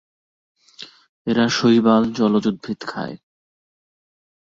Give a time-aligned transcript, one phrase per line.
[1.27, 3.15] এরা শৈবাল, জলজ উদ্ভিদ খায়।